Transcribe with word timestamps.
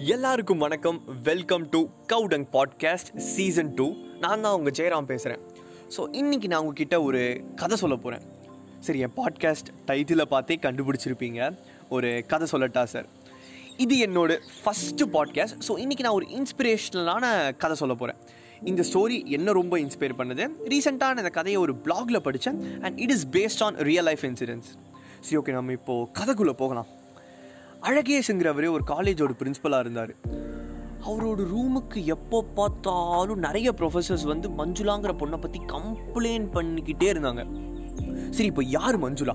எல்லாருக்கும் 0.00 0.58
வணக்கம். 0.58 1.02
Welcome 1.22 1.68
to 1.68 1.86
கவுடங் 2.12 2.44
பாட்காஸ்ட் 2.52 3.16
சீசன் 3.16 3.74
டூ 3.74 3.94
நான் 4.20 4.40
தான் 4.40 4.52
உங்கள் 4.52 4.72
ஜெயராம் 4.72 5.04
பேசுகிறேன் 5.04 5.40
ஸோ 5.96 6.00
இன்றைக்கி 6.12 6.46
நான் 6.46 6.60
உங்ககிட்ட 6.60 7.02
ஒரு 7.02 7.44
கதை 7.54 7.76
சொல்ல 7.76 7.96
போகிறேன் 7.96 8.22
சரி 8.80 8.98
என் 8.98 9.12
பாட்காஸ்ட் 9.16 9.68
டைட்டிலை 9.86 10.22
பார்த்தே 10.22 10.58
கண்டுபிடிச்சிருப்பீங்க. 10.62 11.58
ஒரு 11.88 12.24
கதை 12.26 12.48
சொல்லட்டா 12.52 12.82
சார் 12.84 13.06
இது 13.76 14.06
என்னோட 14.06 14.38
ஃபஸ்ட்டு 14.64 15.08
பாட்காஸ்ட் 15.12 15.58
ஸோ 15.68 15.74
இன்றைக்கி 15.76 16.00
நான் 16.00 16.12
ஒரு 16.12 16.26
இன்ஸ்பிரேஷ்னலான 16.26 17.56
கதை 17.56 17.76
சொல்ல 17.76 17.94
போகிறேன் 17.94 18.20
இந்த 18.64 18.84
ஸ்டோரி 18.92 19.26
என்ன 19.26 19.52
ரொம்ப 19.52 19.78
இன்ஸ்பயர் 19.78 20.18
பண்ணுது? 20.18 20.50
ரீசெண்டாக 20.64 20.96
நான் 20.96 21.16
இந்த 21.16 21.30
கதையை 21.30 21.60
ஒரு 21.60 21.74
பிளாகில் 21.84 22.20
படித்தேன் 22.20 22.80
and 22.80 22.98
it 22.98 23.10
is 23.10 23.26
based 23.26 23.64
on 23.64 23.74
real 23.74 24.04
life 24.04 24.24
incidents 24.24 24.72
சரி 25.20 25.36
ஓகே 25.36 25.52
நம்ம 25.52 25.72
இப்போது 25.72 26.10
கதைக்குள்ளே 26.20 26.52
போகலாம். 26.52 26.86
அழகேஷுங்கிறவர் 27.88 28.66
ஒரு 28.70 28.84
காலேஜோட 28.90 29.32
பிரின்ஸிபலாக 29.40 29.84
இருந்தார். 29.84 30.12
அவரோட 31.06 31.40
ரூமுக்கு 31.52 32.04
எப்போ 32.14 32.38
பார்த்தாலும் 32.58 33.40
நிறைய 33.46 33.68
ப்ரொஃபஸர்ஸ் 33.78 34.26
வந்து 34.32 34.48
மஞ்சுளாங்கிற 34.60 35.12
பொண்ணை 35.22 35.38
பற்றி 35.44 35.60
கம்ப்ளைண்ட் 35.72 36.48
பண்ணிக்கிட்டே 36.56 37.08
இருந்தாங்க. 37.14 37.44
சரி 38.30 38.48
இப்போ 38.52 38.64
யார் 38.76 38.98
Manjula? 39.04 39.34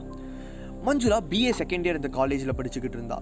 Manjula 0.85 1.17
BA 1.31 1.51
second 1.61 1.87
year 1.87 1.99
இந்த 2.01 2.11
காலேஜில் 2.19 2.57
படிச்சுக்கிட்டு 2.59 2.97
இருந்தா. 2.99 3.17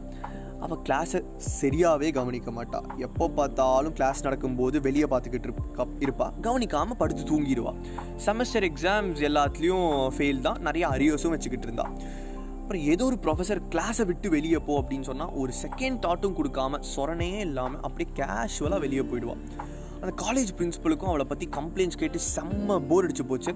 அவள் 0.66 0.82
கிளாஸை 0.88 1.20
சரியாகவே 1.62 2.12
கவனிக்க 2.18 2.52
மாட்டா. 2.52 2.80
எப்போ 3.08 3.26
பார்த்தாலும் 3.40 3.94
கிளாஸ் 3.94 4.24
நடக்கும்போது 4.24 4.82
வெளியே 4.82 5.08
பார்த்துக்கிட்டு 5.14 5.50
இருப்பா 5.50 5.86
இருப்பா. 6.06 6.28
கவனிக்காமல் 6.48 7.00
படுத்து 7.02 7.26
தூங்கிடுவா. 7.32 7.74
செமஸ்டர் 8.28 8.68
எக்ஸாம்ஸ் 8.70 9.24
எல்லாத்துலேயும் 9.32 9.90
ஃபெயில் 10.18 10.46
தான். 10.48 10.62
நிறைய 10.68 10.86
அரியர்ஸும் 10.88 11.36
வச்சுக்கிட்டு 11.36 11.68
இருந்தா. 11.70 11.88
அப்புறம் 12.66 12.84
ஏதோ 12.84 13.06
ஒரு 13.06 13.18
ப்ரொஃபஸர் 13.24 13.62
கிளாஸை 13.70 14.06
விட்டு 14.06 14.30
வெளியே 14.30 14.58
போ 14.58 14.82
அப்படின்னு 14.82 15.02
சொன்னால் 15.02 15.30
ஒரு 15.34 15.54
செகண்ட் 15.64 16.00
தாட்டும் 16.06 16.36
கொடுக்காம 16.36 16.80
சொரணே 16.96 17.40
இல்லாமல் 17.40 17.82
அப்படியே 17.82 18.10
கேஷுவலாக 18.16 18.80
வெளியே 18.80 19.02
போயிடுவான் 19.02 19.42
அந்த 20.02 20.24
காலேஜ் 20.24 20.52
பிரின்ஸிபலுக்கும் 20.58 21.06
அவளை 21.06 21.26
பற்றி 21.26 21.50
கம்ப்ளைண்ட்ஸ் 21.52 21.98
கேட்டு 21.98 22.20
செம்ம 22.36 22.80
போர் 22.88 23.06
அடிச்சு 23.06 23.24
போச்சு. 23.28 23.52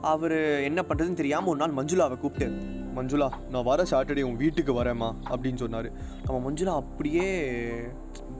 அவர் 0.00 0.36
என்ன 0.62 0.82
பண்ணுறதுன்னு 0.82 1.14
தெரியாமல் 1.14 1.48
ஒரு 1.48 1.58
நாள் 1.58 1.84
மஞ்சுளாவை 1.84 2.18
கூப்பிட்டு 2.18 2.48
மஞ்சுளா 2.96 3.28
நான் 3.52 3.66
வர 3.68 3.82
சாட்டர்டே 3.90 4.24
உன் 4.28 4.40
வீட்டுக்கு 4.42 4.72
வரேம்மா 4.80 5.08
அப்படின்னு 5.32 5.60
சொன்னார். 5.64 5.88
நம்ம 6.26 6.38
மஞ்சுளா 6.46 6.74
அப்படியே 6.82 7.26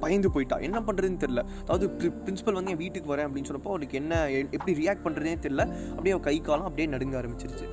பயந்து 0.02 0.28
போயிட்டா. 0.34 0.56
என்ன 0.66 0.78
பண்ணுறதுன்னு 0.86 1.20
தெரில 1.24 1.42
அதாவது 1.64 1.86
பிரின்ஸிபல் 2.24 2.58
வந்து 2.58 2.72
என் 2.74 2.82
வீட்டுக்கு 2.84 3.12
வரேன் 3.14 3.26
அப்படின்னு 3.28 3.50
சொன்னப்போ 3.50 3.72
அவளுக்கு 3.74 3.98
என்ன 4.02 4.14
எப்படி 4.56 4.72
ரியாக்ட் 4.80 5.04
பண்ணுறதே 5.06 5.34
தெரில 5.46 5.64
அப்படியே 5.94 6.14
அவள் 6.16 6.26
கை 6.28 6.36
காலம் 6.48 6.68
அப்படியே 6.70 6.88
நடுங்க 6.94 7.16
ஆரம்பிச்சிருச்சு. 7.20 7.68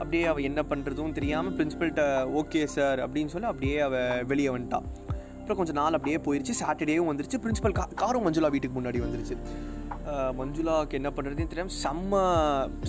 அப்படியே 0.00 0.24
அவள் 0.32 0.48
என்ன 0.50 0.60
பண்ணுறதும் 0.72 1.16
தெரியாமல் 1.18 1.56
பிரின்ஸிபல்கிட்ட 1.58 2.04
ஓகே 2.42 2.62
சார் 2.76 3.00
அப்படின்னு 3.06 3.32
சொல்லி 3.34 3.50
அப்படியே 3.52 3.78
அவள் 3.88 4.24
வெளியே 4.32 4.52
வந்துட்டா. 4.56 4.80
அப்புறம் 5.40 5.58
கொஞ்சம் 5.60 5.78
நாள் 5.82 5.96
அப்படியே 5.98 6.18
போயிடுச்சு 6.26 6.54
சாட்டர்டேவும் 6.62 7.10
வந்துருச்சு. 7.10 7.38
பிரின்ஸிபல் 7.44 7.76
கா 7.78 7.84
காரும் 8.02 8.26
மஞ்சுளா 8.26 8.50
வீட்டுக்கு 8.54 8.76
முன்னாடி 8.80 8.98
வந்துருச்சு. 9.06 9.36
மஞ்சுளாவுக்கு 10.08 10.92
என்ன 10.92 11.10
பண்ணுறதுன்னு 11.10 11.46
தெரியாமல் 11.46 11.78
செம்ம 11.82 12.12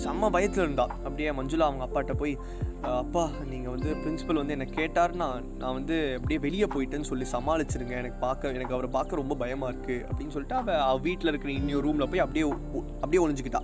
செம்ம 0.00 0.30
பயத்தில் 0.30 0.64
இருந்தா. 0.64 0.82
அப்படியே 0.82 1.30
மஞ்சுளா 1.30 1.58
அவங்க 1.58 1.84
அப்பாட்ட 1.84 2.14
போய் 2.14 2.38
அப்பா 2.82 3.30
நீங்கள் 3.50 3.72
வந்து 3.74 3.94
பிரின்ஸிபல் 3.94 4.34
வந்து 4.34 4.52
என்னை 4.52 4.68
கேட்டார்னா 4.74 5.42
நான் 5.58 5.72
வந்து 5.72 6.14
அப்படியே 6.14 6.40
வெளியே 6.40 6.64
போயிட்டேன்னு 6.64 7.10
சொல்லி 7.10 7.26
சமாளிச்சிருங்க. 7.32 7.90
எனக்கு 7.90 8.18
பார்க்க 8.20 8.48
எனக்கு 8.48 8.72
அவரை 8.72 8.90
பார்க்க 8.90 9.16
ரொம்ப 9.16 9.34
பயமாக 9.34 9.72
இருக்குது 9.72 10.04
அப்படின்னு 10.10 10.34
சொல்லிட்டு 10.36 10.72
அவள் 10.72 11.00
வீட்டில் 11.00 11.28
இருக்கிற 11.28 11.52
இன்னொரு 11.52 11.80
ரூமில் 11.80 12.08
போய் 12.08 12.18
அப்படியே 12.18 12.44
ஒ- 12.44 12.82
அப்படியே 13.00 13.26
ஒளிஞ்சுக்கிட்டா. 13.26 13.60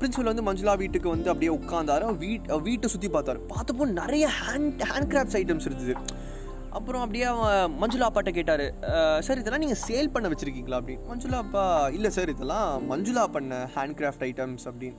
பிரின்சிபல் 0.00 0.34
வந்து 0.34 0.52
மஞ்சுளா 0.52 0.76
வீட்டுக்கு 0.76 1.08
வந்து 1.08 1.30
அப்படியே 1.30 1.58
உட்காந்தாரு 1.58 2.16
வீட் 2.16 2.62
வீட்டை 2.62 2.90
சுற்றி 2.90 3.08
பார்த்தாரு. 3.08 3.40
பார்த்தப்போ 3.48 3.86
நிறைய 3.86 4.28
ஹேண்ட் 4.40 4.82
ஹேண்ட் 4.94 5.10
கிராஃப்ட்ஸ் 5.12 5.38
ஐட்டம்ஸ் 5.40 5.68
இருந்தது. 5.70 5.96
அப்புறம் 6.78 7.02
அப்படியே 7.04 7.24
அவன் 7.32 7.72
மஞ்சுளா 7.80 8.06
அப்பாட்ட 8.08 8.30
கேட்டார் 8.36 8.64
சார் 9.26 9.40
இதெல்லாம் 9.40 9.62
நீங்கள் 9.64 9.82
சேல் 9.88 10.12
பண்ண 10.14 10.28
வச்சுருக்கீங்களா? 10.32 10.78
அப்படின்னு 10.80 11.08
மஞ்சுளா 11.10 11.40
அப்பா 11.44 11.64
இல்லை 11.96 12.10
சார் 12.16 12.32
இதெல்லாம் 12.34 12.70
மஞ்சுளா 12.92 13.24
பண்ண 13.36 13.58
ஹேண்ட் 13.74 13.96
கிராஃப்ட் 13.98 14.24
ஐட்டம்ஸ் 14.28 14.64
அப்படின்னு. 14.70 14.98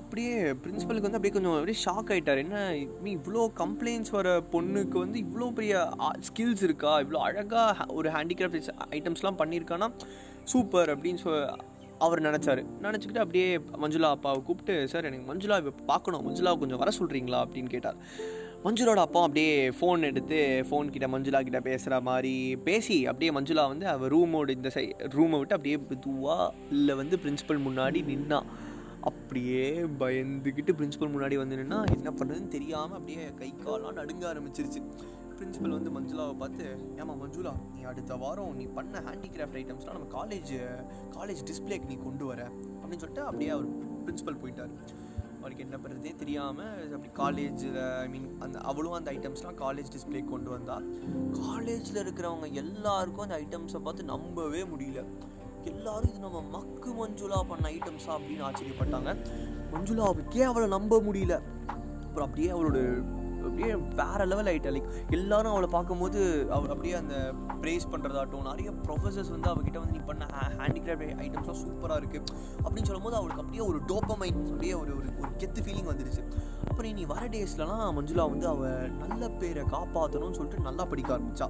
அப்படியே 0.00 0.34
பிரின்ஸிபலுக்கு 0.62 1.06
வந்து 1.06 1.18
அப்படியே 1.18 1.34
கொஞ்சம் 1.36 1.56
அப்படியே 1.58 1.78
ஷாக் 1.84 2.10
ஆகிட்டார் 2.12 2.42
என்ன 2.44 2.62
நீ 3.04 3.10
இவ்வளோ 3.18 3.42
கம்ப்ளைண்ட்ஸ் 3.62 4.14
வர 4.16 4.28
பொண்ணுக்கு 4.54 4.96
வந்து 5.04 5.18
இவ்வளோ 5.24 5.48
பெரிய 5.58 5.74
ஸ்கில்ஸ் 6.28 6.64
இருக்கா? 6.68 6.92
இவ்வளோ 7.04 7.20
அழகாக 7.28 7.86
ஒரு 7.98 8.10
ஹேண்டிகிராஃப்ட் 8.16 8.70
ஐட்டம்ஸ்லாம் 8.98 9.40
பண்ணியிருக்கானா? 9.42 9.88
சூப்பர் 10.52 10.90
அப்படின்னு 10.94 11.22
சொ 11.24 11.32
அவர் 12.04 12.26
நினச்சாரு. 12.28 12.62
நினச்சிக்கிட்டு 12.84 13.24
அப்படியே 13.24 13.48
மஞ்சுளா 13.82 14.08
அப்பாவை 14.14 14.40
கூப்பிட்டு 14.48 14.74
சார் 14.92 15.06
எனக்கு 15.10 15.26
மஞ்சுளா 15.32 15.58
இப்போ 15.62 15.84
பார்க்கணும் 15.92 16.24
மஞ்சுளா 16.28 16.52
கொஞ்சம் 16.62 16.80
வர 16.82 16.92
சொல்கிறீங்களா 17.00 17.40
அப்படின்னு 17.44 17.72
கேட்டார். 17.74 17.98
மஞ்சுளோட 18.64 19.00
அப்பா 19.06 19.22
அப்படியே 19.22 19.48
ஃபோன் 19.78 20.06
எடுத்து 20.08 20.36
ஃபோன் 20.68 20.90
கிட்ட 20.92 21.06
மஞ்சுளா 21.14 21.40
கிட்ட 21.46 21.58
பேசுகிற 21.66 21.94
மாதிரி 22.00 22.56
பேசி 22.68 22.96
அப்படியே 23.06 23.30
மஞ்சுளா 23.36 23.64
வந்து 23.72 23.86
அவள் 23.88 24.10
ரூமோட 24.14 24.50
இந்த 24.50 24.70
சை 24.76 24.84
ரூமை 25.16 25.38
விட்டு 25.40 25.56
அப்படியே 25.56 25.76
மெதுவா 25.90 26.36
இல்லை 26.76 26.94
வந்து 27.00 27.16
பிரின்சிபல் 27.24 27.60
முன்னாடி 27.66 28.00
நின்னா. 28.10 28.38
அப்படியே 29.10 29.66
பயந்துக்கிட்டு 30.00 30.74
பிரின்ஸிபல் 30.78 31.12
முன்னாடி 31.14 31.36
வந்து 31.42 31.58
நின்னா 31.60 31.78
என்ன 31.96 32.10
பண்ணுறதுன்னு 32.18 32.54
தெரியாமல் 32.56 32.96
அப்படியே 32.98 33.24
கை 33.40 33.50
காலாம் 33.64 33.98
நடுங்க 34.00 34.24
ஆரம்பிச்சிருச்சு. 34.32 34.82
பிரின்ஸிபல் 35.38 35.76
வந்து 35.76 35.92
மஞ்சுளாவை 35.96 36.34
பார்த்து 36.42 36.64
ஏமா 37.02 37.16
மஞ்சுளா 37.22 37.54
நீ 37.74 37.82
அடுத்த 37.92 38.14
வாரம் 38.24 38.56
நீ 38.60 38.66
பண்ண 38.78 39.02
ஹேண்டிகிராஃப்ட் 39.08 39.60
ஐட்டம்ஸ்லாம் 39.62 39.98
நம்ம 39.98 40.10
காலேஜ் 40.18 40.54
காலேஜ் 41.18 41.42
டிஸ்பிளேக்கு 41.50 41.90
நீ 41.92 41.98
கொண்டு 42.08 42.26
வர. 42.32 42.42
அப்படின்னு 42.80 43.02
சொல்லிட்டு 43.04 43.28
அப்படியே 43.30 43.50
அவர் 43.50 43.68
பிரின்ஸிபல் 44.06 44.40
போயிட்டார். 44.44 44.74
அவளுக்கு 45.44 45.64
என்ன 45.64 45.78
பண்ணுறதே 45.82 46.16
தெரியாமல் 46.16 46.92
அப்படி 46.92 47.08
காலேஜில் 47.12 47.78
ஐ 48.00 48.08
மீன் 48.08 48.28
அந்த 48.40 48.58
அவளும் 48.58 48.92
அந்த 48.92 49.12
ஐட்டம்ஸ்லாம் 49.12 49.58
காலேஜ் 49.58 49.90
டிஸ்பிளே 49.94 50.24
கொண்டு 50.24 50.50
வந்தா 50.50 50.76
காலேஜில் 51.46 51.98
இருக்கிறவங்க 52.04 52.52
எல்லாருக்கும் 52.52 53.24
அந்த 53.26 53.36
ஐட்டம்ஸை 53.40 53.80
பார்த்து 53.80 54.04
நம்பவே 54.04 54.62
முடியல. 54.62 55.02
எல்லாரும் 55.64 56.08
இது 56.08 56.18
நம்ம 56.18 56.40
மக்கு 56.42 56.90
மஞ்சுளா 56.90 57.42
பண்ண 57.48 57.68
ஐட்டம்ஸா 57.68 58.14
அப்படின்னு 58.14 58.46
ஆச்சரியப்பட்டாங்க. 58.48 59.12
மஞ்சுளாவுக்கே 59.72 60.42
அவளை 60.42 60.68
நம்ப 60.68 61.00
முடியல. 61.00 61.36
அப்புறம் 62.04 62.26
அப்படியே 62.28 62.50
அவளோட 62.50 62.78
அப்படியே 63.44 63.74
வேற 63.94 64.24
லெவல் 64.24 64.46
ஆகிட்டா 64.46 64.72
லைக் 64.72 64.88
எல்லாரும் 65.10 65.52
அவளை 65.52 65.68
பார்க்கும்போது 65.68 66.20
அவள் 66.50 66.68
அப்படியே 66.68 66.94
அந்த 66.94 67.14
ப்ரேஸ் 67.62 67.86
பண்ணுறதாட்டும் 67.92 68.42
நிறைய 68.42 68.70
ப்ரொஃபஸர்ஸ் 68.86 69.30
வந்து 69.30 69.48
அவகிட்ட 69.48 69.78
வந்து 69.78 69.92
நீ 69.92 70.02
பண்ண 70.06 70.26
ஹேண்டிகிராஃப்ட் 70.58 71.22
ஐட்டம்ஸ்லாம் 71.22 71.60
சூப்பராக 71.62 72.00
இருக்குது 72.00 72.26
அப்படின்னு 72.64 72.86
சொல்லும்போது 72.86 73.16
அவளுக்கு 73.16 73.42
அப்படியே 73.42 73.64
ஒரு 73.66 73.80
டோப்பமைன் 73.88 74.40
அப்படியே 74.46 74.74
ஒரு 74.74 74.92
ஒரு 74.96 75.08
ஒரு 75.20 75.30
கெத்து 75.38 75.62
ஃபீலிங் 75.62 75.90
வந்துருச்சு. 75.90 76.22
அப்புறம் 76.70 76.90
இனி 76.90 77.04
வர 77.04 77.24
டேஸ்லலாம் 77.26 77.94
மஞ்சுளா 77.98 78.24
வந்து 78.30 78.46
அவள் 78.48 78.90
நல்ல 79.02 79.28
பேரை 79.28 79.64
காப்பாற்றணும்னு 79.70 80.36
சொல்லிட்டு 80.36 80.60
நல்லா 80.60 80.84
படிக்க 80.84 81.12
ஆரம்பித்தா 81.14 81.48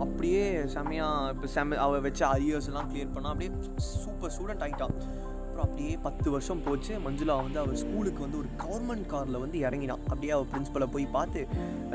அப்படியே 0.00 0.44
செமையாக 0.74 1.30
இப்போ 1.30 1.46
செம 1.46 1.76
அவள் 1.76 2.00
வச்ச 2.00 2.20
அரியர்ஸ் 2.26 2.66
எல்லாம் 2.66 2.88
கிளியர் 2.90 3.14
பண்ணா 3.14 3.30
அப்படியே 3.30 3.50
சூப்பர் 4.04 4.32
ஸ்டூடெண்ட் 4.32 4.62
ஆகிட்டான் 4.62 4.94
அப்புறம் 5.52 5.70
அப்படியே 5.70 5.94
பத்து 6.04 6.28
வருஷம் 6.34 6.60
போச்சு. 6.66 6.92
மஞ்சுளா 7.06 7.34
வந்து 7.46 7.58
அவள் 7.62 7.78
ஸ்கூலுக்கு 7.80 8.20
வந்து 8.24 8.38
ஒரு 8.42 8.48
கவர்மெண்ட் 8.62 9.06
காரில் 9.10 9.38
வந்து 9.42 9.56
இறங்கினான். 9.66 10.04
அப்படியே 10.08 10.30
அவள் 10.36 10.46
பிரின்ஸிபலை 10.52 10.86
போய் 10.94 11.04
பார்த்து 11.16 11.40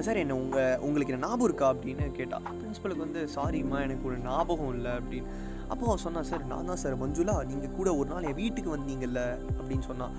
சார் 0.05 0.19
என்ன 0.23 0.35
உங்கள் 0.41 0.77
உங்களுக்கு 0.87 1.13
என்ன 1.13 1.27
ஞாபகம் 1.27 1.47
இருக்கா? 1.49 1.67
அப்படின்னு 1.73 2.05
கேட்டால் 2.19 2.43
பிரின்ஸிபலுக்கு 2.59 3.05
வந்து 3.05 3.21
சாரிம்மா 3.37 3.79
எனக்கு 3.85 4.05
ஒரு 4.09 4.17
ஞாபகம் 4.27 4.73
இல்லை. 4.75 4.91
அப்படின்னு. 4.99 5.31
அப்போ 5.71 5.83
அவள் 5.89 6.03
சொன்னான் 6.05 6.27
சார் 6.31 6.45
நான் 6.51 6.69
தான் 6.71 6.81
சார் 6.83 6.97
மஞ்சுளா 7.03 7.35
நீங்கள் 7.51 7.75
கூட 7.79 7.89
ஒரு 8.01 8.07
நாள் 8.13 8.27
என் 8.31 8.39
வீட்டுக்கு 8.43 8.75
வந்தீங்கல்ல? 8.75 9.23
அப்படின்னு 9.57 9.87
சொன்னான். 9.89 10.13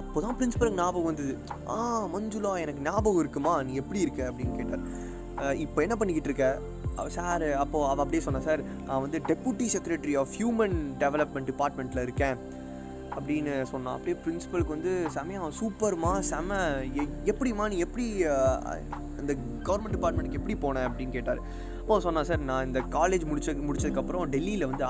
அப்போ 0.00 0.20
தான் 0.26 0.38
பிரின்ஸிபலுக்கு 0.40 0.80
ஞாபகம் 0.84 1.10
வந்தது. 1.10 1.34
ஆ 1.74 1.78
மஞ்சுளா 2.14 2.54
எனக்கு 2.66 2.86
ஞாபகம் 2.90 3.22
இருக்குமா? 3.24 3.54
நீ 3.68 3.74
எப்படி 3.84 4.00
இருக்க? 4.06 4.22
அப்படின்னு 4.30 4.56
கேட்டார். 4.60 4.86
இப்போ 5.66 5.78
என்ன 5.82 5.94
பண்ணிக்கிட்டு 6.00 6.30
இருக்க? 6.32 6.48
சார் 7.14 7.44
அப்போது 7.62 7.86
அவள் 7.90 8.02
அப்படியே 8.02 8.24
சொன்னான் 8.24 8.48
சார் 8.50 8.60
நான் 8.88 9.04
வந்து 9.04 9.18
deputy 9.30 9.66
secretary 9.76 10.14
of 10.20 10.34
human 10.40 10.76
development 11.02 11.50
டிபார்ட்மெண்ட்டில் 11.52 12.06
இருக்கேன். 12.08 12.38
அப்படின்னு 13.18 13.62
சொன்னான். 13.62 13.96
அப்படியே 13.96 14.22
பிரின்ஸிபலுக்கு 14.22 14.66
வந்து 14.66 15.06
செமையா 15.14 15.50
சூப்பர்மா 15.60 16.18
செம 16.18 16.54
எ- 16.82 17.08
எப்படிம்மா 17.24 17.68
நீ 17.68 17.76
எப்படி 17.76 18.24
அந்த 19.18 19.36
கவர்மெண்ட் 19.62 19.92
டிபார்ட்மெண்ட்டுக்கு 19.92 20.32
எப்படி 20.32 20.56
போன? 20.56 20.88
அப்படின்னு 20.88 21.08
கேட்டார். 21.08 21.72
அப்போ 21.80 22.00
சொன்னா 22.00 22.22
சார் 22.22 22.38
நான் 22.38 22.66
இந்த 22.66 22.80
காலேஜ் 22.80 23.24
முடிச்ச 23.24 23.70
முடிச்சதுக்கப்புறம் 23.70 24.24
டெல்லியில் 24.24 24.66
வந்து 24.66 24.84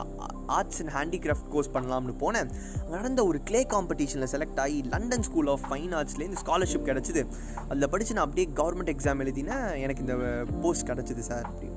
ஆர்ட்ஸ் 0.46 0.84
அண்ட் 0.84 1.14
ஹேண்டிகிராஃப்ட் 1.14 1.48
கோர்ஸ் 1.50 1.70
பண்ணலாம்னு 1.70 2.14
போனேன். 2.20 2.50
நடந்த 2.90 3.24
ஒரு 3.24 3.40
க்ளே 3.42 3.66
காம்படிஷனில் 3.66 4.26
செலக்ட் 4.32 4.60
ஆகி 4.60 4.82
லண்டன் 4.82 5.22
ஸ்கூல் 5.22 5.46
ஆஃப் 5.46 5.60
ஃபைன் 5.70 5.94
ஆர்ட்ஸ்லேருந்து 5.94 6.36
ஸ்காலர்ஷிப் 6.44 6.84
கிடச்சிது. 6.84 7.26
அதில் 7.68 7.90
படித்து 7.90 8.14
நான் 8.14 8.24
அப்படியே 8.24 8.52
கவர்மெண்ட் 8.54 8.96
எக்ஸாம் 8.96 9.18
எழுதினேன். 9.18 9.74
எனக்கு 9.74 10.00
இந்த 10.00 10.44
போஸ்ட் 10.62 10.88
கிடச்சிது 10.88 11.18
சார் 11.18 11.50
அப்படின்னு. 11.50 11.72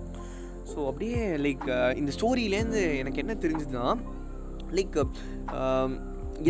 ஸோ 0.75 0.86
அப்படியே 0.86 1.36
லைக் 1.38 1.95
இந்த 1.95 2.12
ஸ்டோரியிலேருந்து 2.19 2.98
எனக்கு 2.98 3.18
என்ன 3.18 3.33
தெரிஞ்சுதுன்னா 3.33 3.98
லைக் 4.71 5.07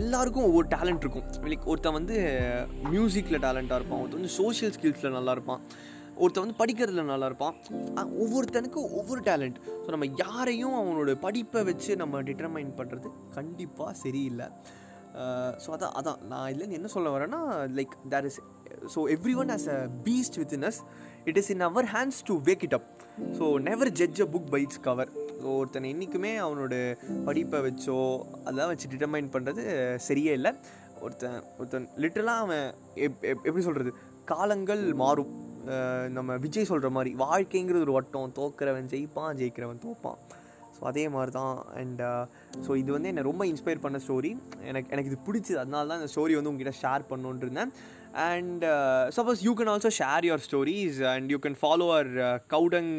எல்லாருக்கும் 0.01 0.47
ஒவ்வொரு 0.49 0.67
டேலண்ட் 0.67 1.03
இருக்கும். 1.03 1.27
லைக் 1.51 1.67
ஒருத்தன் 1.71 1.97
வந்து 1.99 2.15
மியூசிக்கில் 2.93 3.43
டேலண்ட்டாக 3.45 3.79
இருப்பான் 3.79 3.99
ஒருத்தன் 3.99 4.19
வந்து 4.19 4.33
சோஷியல் 4.41 4.73
ஸ்கில்ஸில் 4.77 5.15
நல்லா 5.17 5.31
இருப்பான் 5.31 5.61
ஒருத்தன் 6.23 6.43
வந்து 6.45 6.59
படிக்கிறதுல 6.61 7.05
நல்லா 7.05 7.25
இருப்பான். 7.25 7.55
ஒவ்வொருத்தனுக்கும் 8.23 8.89
ஒவ்வொரு 8.99 9.21
டேலண்ட் 9.29 9.57
ஸோ 9.83 9.89
நம்ம 9.95 10.07
யாரையும் 10.23 10.75
அவனோட 10.81 11.13
படிப்பை 11.25 11.63
வச்சு 11.63 11.95
நம்ம 11.95 12.21
டிட்டர்மைன் 12.21 12.71
பண்ணுறது 12.79 13.09
கண்டிப்பாக 13.37 13.93
சரியில்லை. 14.03 14.47
ஸோ 15.63 15.69
அதான் 15.75 15.93
அதான். 15.99 16.19
நான் 16.31 16.47
இதுலேருந்து 16.51 16.79
என்ன 16.79 16.89
சொல்ல 16.95 17.09
வரேன்னா 17.17 17.41
like 17.77 17.93
there 18.13 18.25
is 18.25 18.39
so 18.95 19.01
everyone 19.43 19.49
as 19.49 19.67
a 19.75 19.79
beast 20.07 20.35
within 20.57 20.63
us 20.63 20.81
it 21.31 21.39
is 21.41 21.51
in 21.55 21.63
our 21.69 21.87
hands 21.95 22.21
to 22.29 22.35
wake 22.49 22.63
it 22.67 22.75
up 22.79 22.89
so 23.37 23.45
never 23.69 23.91
judge 23.99 24.19
a 24.25 24.27
book 24.33 24.51
by 24.53 24.61
its 24.65 24.83
cover 24.87 25.11
so 25.41 25.47
ஒருத்தனை 25.61 25.87
என்றைக்குமே 25.93 26.31
அவனோட 26.45 26.75
படிப்பை 27.27 27.59
வச்சோ 27.67 27.97
அதெல்லாம் 28.45 28.71
வச்சு 28.71 28.91
டிட்டர்மைன் 28.93 29.33
பண்ணுறது 29.35 29.63
சரியே 30.07 30.33
இல்லை. 30.39 30.51
ஒருத்தன் 31.05 31.39
ஒருத்தன் 31.57 31.87
லிட்டரலாக 32.03 32.43
அவன் 32.45 32.67
எப் 33.07 33.19
எப்படி 33.47 33.63
சொல்கிறது 33.67 33.91
காலங்கள் 34.31 34.83
மாறும். 35.03 35.33
நம்ம 36.17 36.37
விஜய் 36.45 36.69
சொல்கிற 36.69 36.89
மாதிரி 36.95 37.11
வாழ்க்கைங்கிறது 37.23 37.85
ஒரு 37.87 37.95
வட்டம். 37.97 38.33
தோக்கிறவன் 38.39 38.89
ஜெயிப்பான் 38.93 39.37
ஜெயிக்கிறவன் 39.41 39.81
தோப்பான். 39.85 40.19
ஸோ 40.77 40.83
அதே 40.91 41.03
மாதிரி 41.13 41.31
தான் 41.37 41.55
அண்ட் 41.81 42.01
ஸோ 42.65 42.71
uh, 42.71 42.79
இது 42.81 42.89
வந்து 42.95 43.09
என்னை 43.11 43.23
ரொம்ப 43.29 43.43
இன்ஸ்பயர் 43.51 43.83
பண்ண 43.85 43.99
ஸ்டோரி 44.05 44.31
எனக்கு 44.69 44.89
எனக்கு 44.93 45.11
இது 45.11 45.19
பிடிச்சது. 45.27 45.59
அதனால 45.63 45.87
தான் 45.91 45.99
இந்த 46.01 46.09
ஸ்டோரி 46.13 46.35
வந்து 46.39 46.51
உங்ககிட்ட 46.51 46.75
ஷேர் 46.83 47.05
பண்ணுன்ட்டு 47.11 47.47
இருந்தேன். 47.47 47.71
And 48.27 48.65
suppose 49.17 49.41
you 49.47 49.53
can 49.59 49.71
also 49.73 49.91
share 50.01 50.27
your 50.29 50.45
stories 50.47 50.99
and 51.13 51.33
you 51.35 51.39
can 51.45 51.59
follow 51.63 51.87
our 51.95 52.11
cow dung 52.55 52.93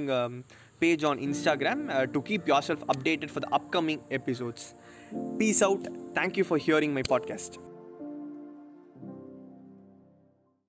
page 0.85 1.07
on 1.11 1.23
Instagram 1.29 1.85
to 2.17 2.23
keep 2.31 2.51
yourself 2.71 2.85
updated 2.95 3.33
for 3.35 3.47
the 3.47 3.51
upcoming 3.61 4.03
episodes 4.21 4.69
peace 5.41 5.65
out 5.69 5.89
thank 6.21 6.39
you 6.41 6.47
for 6.51 6.63
hearing 6.69 6.95
my 6.99 7.05
podcast. 7.09 7.68